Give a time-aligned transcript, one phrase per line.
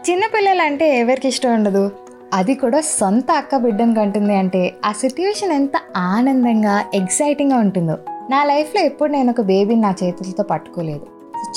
[0.00, 1.90] చిన్నపిల్లలు అంటే ఎవరికి ఇష్టం ఉండదు?
[2.34, 7.98] అది కూడా సొంత అక్క బిడ్డను కంటుంది అంటే ఆ సిట్యుయేషన్ ఎంత ఆనందంగా ఎగ్జైటింగ్గా ఉంటుందో.
[8.30, 11.06] నా లైఫ్లో ఎప్పుడు నేను ఒక బేబీని నా చేతులతో పట్టుకోలేదు.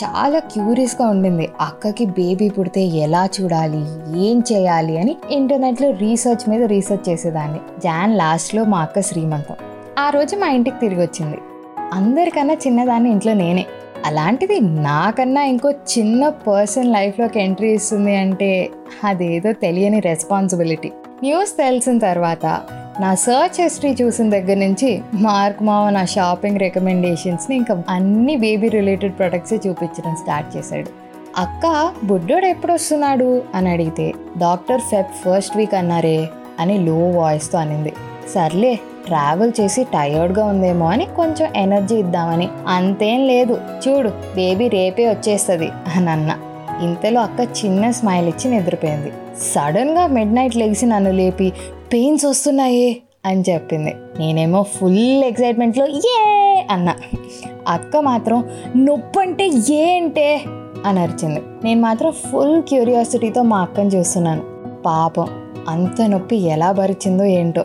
[0.04, 1.50] చాలా క్యూరియస్గా ఉండింది.
[1.62, 3.82] అక్కకి బేబీ పుడితే ఎలా చూడాలి
[4.20, 7.60] ఏం చేయాలి అని ఇంటర్నెట్లో రీసెర్చ్ మీద రీసెర్చ్ చేసేదాన్ని.
[7.80, 9.56] జాన్ లాస్ట్లో మా అక్క శ్రీమంతం.
[10.00, 11.38] ఆ రోజు మా ఇంటికి తిరిగి వచ్చింది
[11.94, 13.66] అందరికన్నా చిన్నదాన్ని ఇంట్లో నేనే.
[14.06, 18.70] అలాంటిది నాకన్నా ఇంకో చిన్న పర్సన్ లైఫ్లోకి ఎంట్రీ ఇస్తుంది అంటే
[19.04, 20.92] అదేదో తెలియని రెస్పాన్సిబిలిటీ.
[21.24, 22.46] న్యూస్ తెలిసిన తర్వాత
[23.00, 29.14] నా సర్చ్ హిస్టరీ చూసిన దగ్గర నుంచి మార్క్ మావ నా షాపింగ్ రికమెండేషన్స్ని ఇంకా అన్ని బేబీ రిలేటెడ్
[29.20, 30.90] ప్రొడక్ట్సే చూపించడం స్టార్ట్ చేశాడు.
[31.38, 36.28] అక్క బుడ్డోడు ఎప్పుడు వస్తున్నాడు అని అడిగితే డాక్టర్ ఫెబ్ ఫస్ట్ వీక్ అన్నారే
[36.60, 37.94] అని లో వాయిస్తో అనింది.
[38.34, 42.50] సర్లే ట్రావెల్ చేసి టయర్డ్గా ఉందేమో అని కొంచెం ఎనర్జీ ఇద్దామని.
[42.68, 43.62] అంతేం లేదు.
[43.88, 46.38] చూడు బేబీ రేపే వచ్చేస్తుంది అని అన్న
[46.84, 49.12] ఇంతలో అక్క చిన్న స్మైల్ ఇచ్చి నిద్రపోయింది.
[49.38, 51.54] సడన్గా మిడ్ నైట్ లెగిసి నన్ను లేపి
[51.94, 53.96] పెయిన్స్ వస్తున్నాయే అని చెప్పింది.
[54.20, 56.96] నేనేమో ఫుల్ ఎక్సైట్మెంట్లో ఏ అన్న.
[57.68, 60.10] అక్క మాత్రం నొప్పి అంటే ఏ
[60.86, 61.42] అని అరిచింది.
[61.64, 64.42] నేను మాత్రం ఫుల్ క్యూరియాసిటీతో మా అక్కని చూస్తున్నాను.
[64.86, 65.28] పాపం
[65.68, 67.64] అంత నొప్పి ఎలా భరిచిందో ఏంటో.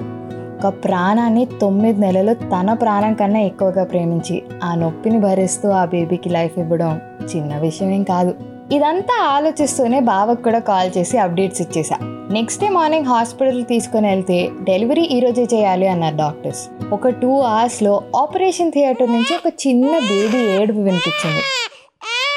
[0.59, 6.59] ఒక ప్రాణాన్ని తొమ్మిది నెలలు తన ప్రాణం కన్నా ఎక్కువగా ప్రేమించి ఆ నొప్పిని భరిస్తూ ఆ బేబీకి లైఫ్
[6.59, 7.01] ఇవ్వడం
[7.37, 8.35] చిన్న విషయం ఏం కాదు.
[8.73, 11.99] ఇదంతా ఆలోచిస్తూనే బావకు కూడా కాల్ చేసి అప్డేట్స్ ఇచ్చేసా.
[12.31, 16.69] నెక్స్ట్ డే మార్నింగ్ హాస్పిటల్ తీసుకొని వెళ్తే డెలివరీ ఈరోజే చేయాలి అన్నారు డాక్టర్స్.
[16.93, 21.43] ఒక టూ అవర్స్లో ఆపరేషన్ థియేటర్ నుంచి ఒక చిన్న బేబీ ఏడుపు వినిపించింది.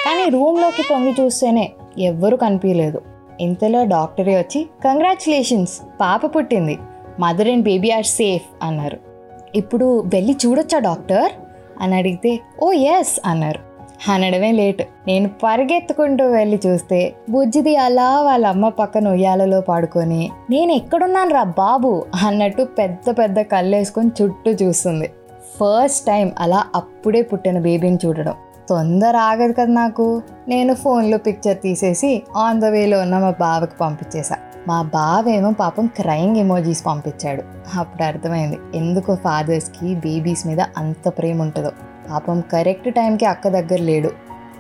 [0.06, 3.02] కానీ రూమ్లోకి పొంగి చూస్తేనే ఎవ్వరూ కనిపించలేదు.
[3.40, 6.80] ఇంతలో డాక్టరే వచ్చి కంగ్రాచులేషన్స్ పాప పుట్టింది.
[7.22, 8.98] Mother and baby are safe అన్నారు.
[9.56, 11.32] ఇప్పుడు వెళ్ళి చూడొచ్చా డాక్టర్?
[11.82, 13.72] అని అడిగితే ఓ ఎస్ అన్నారు.
[14.12, 14.82] అనడమే లేట్.
[15.08, 22.06] నేను పరిగెత్తుకుంటూ వెళ్ళి చూస్తే బుజ్జిది అలా వాళ్ళ అమ్మ పక్కన ఉయ్యాలలో పాడుకొని నేను ఎక్కడున్నాను రా బాబు
[22.28, 25.08] అన్నట్టు పెద్ద పెద్ద కళ్ళేసుకొని చుట్టూ చూస్తుంది.
[25.60, 28.34] ఫస్ట్ టైం అలా అప్పుడే పుట్టిన బేబీని చూడడం.
[28.72, 30.06] తొందర ఆగదు కదా నాకు.
[30.48, 34.38] నేను ఫోన్లో పిక్చర్ తీసేసి ఆన్ ద వేలో ఉన్న మా బావకి పంపించేశా
[34.68, 37.44] మా బావేమో పాపం క్రయింగ్ ఎమోజీస్ పంపించాడు.
[37.80, 41.72] అప్పుడు అర్థమైంది ఎందుకు ఫాదర్స్కి బేబీస్ మీద అంత ప్రేమ ఉంటుందో
[42.10, 44.12] పాపం కరెక్ట్ టైంకి అక్క దగ్గర లేడు.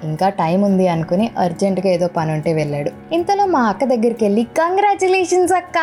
[0.03, 2.91] ఇంకా టైం ఉంది అనుకుని అర్జెంటుగా ఏదో పని ఉంటే వెళ్ళాడు.
[3.13, 5.77] ఇంతలో మా అక్క దగ్గరికి వెళ్ళి కంగ్రాచులేషన్స్ అక్క!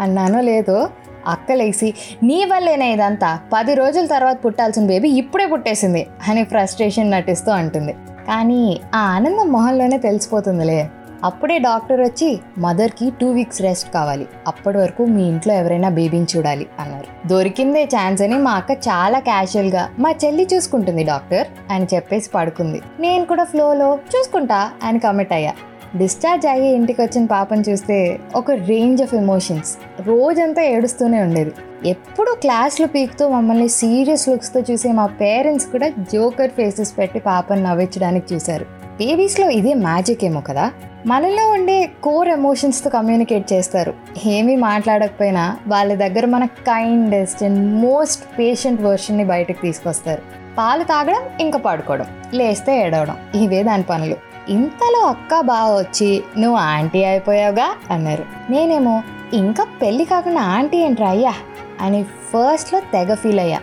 [0.00, 0.78] అన్నానో లేదో
[1.26, 3.38] అక్క లేచి నీ వల్లేనే ఇదంతా.
[3.52, 7.92] పది రోజుల తర్వాత పుట్టాల్సిన బేబీ ఇప్పుడే పుట్టేసింది అని ఫ్రస్ట్రేషన్ నటిస్తూ అంటుంది.
[8.28, 10.90] కానీ ఆ ఆనందం మొహంలోనే తెలిసిపోతుందిలే.
[11.24, 14.26] అప్పుడే డాక్టర్ వచ్చి మదర్కి టూ వీక్స్ రెస్ట్ కావాలి.
[14.46, 17.28] అప్పటి వరకు మీ ఇంట్లో ఎవరైనా బేబీని చూడాలి అన్నారు.
[17.28, 22.80] దొరికిందే ఛాన్స్ అని మా అక్క చాలా క్యాషువల్గా మా చెల్లి చూసుకుంటుంది డాక్టర్ అని చెప్పేసి పడుకుంది.
[23.00, 25.54] నేను కూడా ఫ్లోలో చూసుకుంటా అని కమిట్ అయ్యా.
[25.96, 29.76] డిశ్చార్జ్ అయ్యి ఇంటికి వచ్చిన పాపను చూస్తే ఒక రేంజ్ ఆఫ్ ఎమోషన్స్.
[30.00, 31.52] రోజంతా ఏడుస్తూనే ఉండేది.
[31.86, 38.34] ఎప్పుడు క్లాస్లో పీకుతూ మమ్మల్ని సీరియస్ లుక్స్తో చూసే మా పేరెంట్స్ కూడా జోకర్ ఫేసెస్ పెట్టి పాపను నవ్వించడానికి
[38.34, 38.64] చూశారు.
[38.82, 40.70] బేబీస్లో ఇదే మ్యాజిక్ ఏమో కదా?
[41.06, 43.94] మనలో ఉండే కోర్ ఎమోషన్స్తో కమ్యూనికేట్ చేస్తారు.
[44.26, 50.22] ఏమీ మాట్లాడకపోయినా వాళ్ళ దగ్గర మన కైండెస్ట్ అండ్ మోస్ట్ పేషెంట్ వర్షన్ని బయటకు తీసుకొస్తారు.
[50.58, 53.16] పాలు తాగడం ఇంకా పడుకోవడం లేస్తే ఏడవడం.
[53.34, 54.33] ఇవే దాని పనులు.
[54.48, 57.76] ఇంతలో అక్క బావ వచ్చి నువ్వు ఆంటీ అయిపోయావుగా?
[57.90, 58.24] అన్నారు.
[58.50, 61.34] నేనేమో ఇంకా పెళ్ళి కాకుండా ఆంటీ ఏంట్రా అయ్యా?
[61.80, 63.58] అని ఫస్ట్లో తెగ ఫీల్ అయ్యా.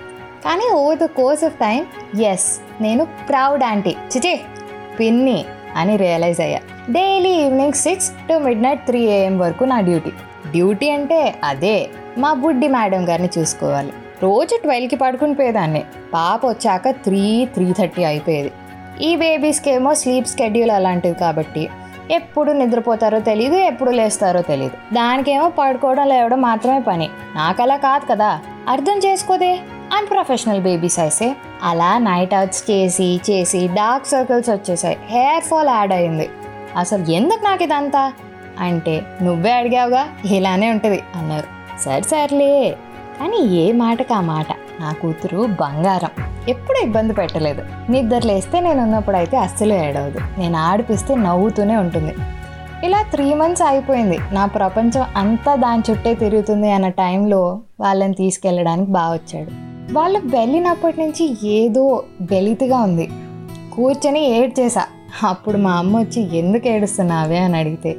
[0.46, 1.86] కానీ over the course of time
[2.22, 3.90] as నేను ప్రౌడ్ ఆంటీ.
[3.90, 4.42] చిచే
[5.00, 6.60] పిన్ని అని రియలైజ్ అయ్యా.
[6.90, 10.12] Daily evening six to midnight three AM వరకు నా డ్యూటీ
[10.52, 13.94] డ్యూటీ అంటే అదే మా బుడ్డి మేడం గారిని చూసుకోవాలి.
[14.24, 15.84] రోజు ట్వెల్వ్కి పడుకుని పోయేదాన్ని.
[16.14, 18.52] పాప వచ్చాక త్రీ త్రీ థర్టీ అయిపోయేది.
[19.00, 21.70] ఈ బేబీస్కి ఏమో స్లీప్ స్కెడ్యూల్ అలాంటిది కాబట్టి
[22.12, 27.10] ఎప్పుడు నిద్రపోతారో తెలియదు ఎప్పుడు లేస్తారో తెలియదు దానికేమో పడుకోవడం లేవడం మాత్రమే పని.
[27.36, 28.40] నాకు అలా కాదు కదా.
[28.70, 29.60] అర్థం చేసుకోదే.
[29.94, 34.98] అన్ప్రొఫెషనల్ బేబీస్ అయితే అలా నైట్ అవుట్స్ చేసి చేసి డార్క్ సర్కిల్స్ వచ్చేసాయి.
[35.06, 36.30] హెయిర్ ఫాల్ యాడ్ అయింది.
[36.78, 38.14] అసలు ఎందుకు నాకు ఇదంతా?
[38.60, 41.80] అంటే నువ్వే అడిగావుగా ఇలానే ఉంటుంది అన్నారు.
[41.82, 42.76] సరే సర్లే.
[43.20, 44.46] కానీ ఏ మాటకు ఆ మాట?
[44.80, 46.31] నా కూతురు బంగారం.
[46.50, 47.92] ఎప్పుడూ ఇబ్బంది పెట్టలేదు.
[47.92, 50.20] నిద్ర లేస్తే నేను ఉన్నప్పుడు అయితే అస్సలు ఏడవదు.
[50.40, 52.16] నేను ఆడిపిస్తే నవ్వుతూనే ఉంటుంది.
[52.84, 54.20] ఇలా త్రీ మంత్స్ అయిపోయింది.
[54.32, 59.52] నా ప్రపంచం అంతా దాని చుట్టే తిరుగుతుంది అన్న టైంలో వాళ్ళని తీసుకెళ్ళడానికి బాగా వచ్చాడు.
[59.94, 63.12] వాళ్ళు వెళ్ళినప్పటి నుంచి ఏదో వెలితిగా ఉంది.
[63.76, 64.86] కూర్చొని ఏడ్చేసా.
[65.24, 67.38] అప్పుడు మా అమ్మ వచ్చి ఎందుకు ఏడుస్తున్నావే?
[67.38, 67.96] అని అడిగితే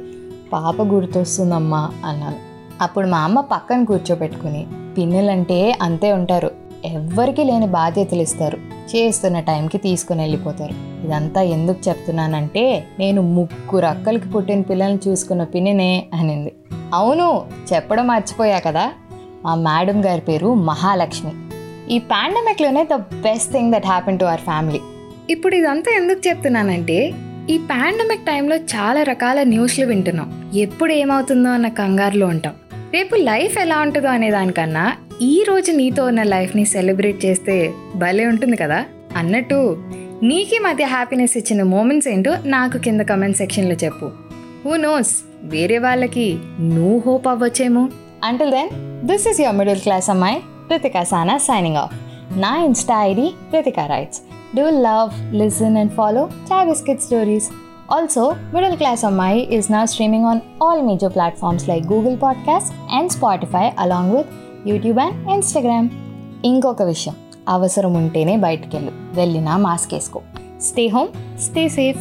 [0.53, 2.35] పాప గుర్తొస్తుందమ్మా అన్నాను.
[2.81, 4.67] అప్పుడు మా అమ్మ పక్కన కూర్చోబెట్టుకుని
[4.97, 6.51] పిన్నులంటే అంతే ఉంటారు.
[6.85, 8.57] ఎవ్వరికీ లేని బాధ్యతలు ఇస్తారు.
[8.95, 11.05] చేస్తున్న టైంకి తీసుకుని వెళ్ళిపోతారు.
[11.05, 16.53] ఇదంతా ఎందుకు చెప్తున్నానంటే నేను ముగ్గురు అక్కలకి పుట్టిన పిల్లల్ని చూసుకున్న పిన్నినే అనింది.
[16.93, 18.91] అవును చెప్పడం మర్చిపోయా కదా?
[19.43, 21.31] మా మేడం గారి పేరు మహాలక్ష్మి.
[21.93, 24.79] ఈ పాండమిక్లోనే the best thing that happen to our family
[25.29, 27.13] ఇప్పుడు ఇదంతా ఎందుకు చెప్తున్నానంటే
[27.49, 30.51] ఈ పాండమిక్ టైంలో చాలా రకాల న్యూస్లు వింటున్నాం.
[30.55, 32.53] ఎప్పుడు ఏమవుతుందో అన్న కంగారులో ఉంటాం.
[32.93, 38.55] రేపు లైఫ్ ఎలా ఉంటుందో అనే దానికన్నా ఈ రోజు నీతో ఉన్న లైఫ్ని సెలబ్రేట్ చేస్తే భలే ఉంటుంది
[38.55, 38.85] కదా?
[39.17, 39.77] అన్నట్టు
[40.23, 44.11] నీకే మధ్య హ్యాపీనెస్ ఇచ్చిన మూమెంట్స్ ఏంటో నాకు కింద కమెంట్ సెక్షన్లో చెప్పు.
[44.65, 47.89] హూ నోస్ వేరే వాళ్ళకి నువ్వు hope అవ్వచ్చేమో.
[48.23, 48.69] Until then
[49.07, 50.37] this is your middle class అమ్మాయి
[50.71, 51.93] రితికా సానా సైనింగ్ ఆఫ్
[52.37, 54.21] నా insta ID Ritika writes
[54.55, 57.49] do love listen and follow chai biscuit stories
[57.91, 63.11] also middle class అమ్మాయి is now streaming on all major platforms like Google podcast and
[63.11, 64.27] Spotify along with
[64.67, 65.89] YouTube and Instagram
[66.45, 67.15] ఇంకొక విషయం
[67.49, 70.21] అవసరం ఉంటేనే బయటికి వెళ్ళు వెళ్ళినా mask వేసుకో.
[70.61, 71.99] Stay home stay safe